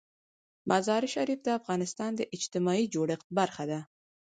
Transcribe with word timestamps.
مزارشریف 0.71 1.39
د 1.43 1.49
افغانستان 1.59 2.11
د 2.15 2.21
اجتماعي 2.35 2.85
جوړښت 2.93 3.27
برخه 3.39 3.63
ده. 3.71 3.79